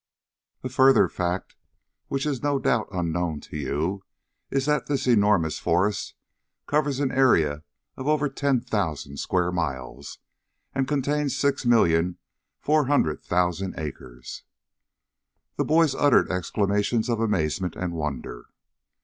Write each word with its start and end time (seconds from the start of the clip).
"A 0.63 0.69
further 0.69 1.07
fact, 1.07 1.55
which 2.07 2.25
is 2.25 2.41
no 2.41 2.57
doubt 2.57 2.87
unknown 2.91 3.39
to 3.41 3.55
you, 3.55 4.03
is 4.49 4.65
that 4.65 4.87
this 4.87 5.05
enormous 5.05 5.59
forest 5.59 6.15
covers 6.65 6.99
an 6.99 7.11
area 7.11 7.61
of 7.95 8.07
over 8.07 8.27
ten 8.27 8.61
thousand 8.61 9.17
square 9.17 9.51
miles, 9.51 10.17
and 10.73 10.87
contains 10.87 11.37
six 11.37 11.67
million, 11.67 12.17
four 12.59 12.87
hundred 12.87 13.21
thousand 13.21 13.75
acres." 13.77 14.41
The 15.57 15.65
boys 15.65 15.93
uttered 15.93 16.31
exclamations 16.31 17.07
of 17.07 17.19
amazement 17.19 17.75
and 17.75 17.93
wonder. 17.93 18.47